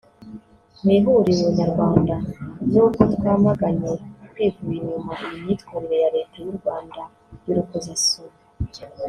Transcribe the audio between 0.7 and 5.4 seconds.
Mu Ihuriro Nyarwanda nubwo twamaganye twivuye inyuma iyi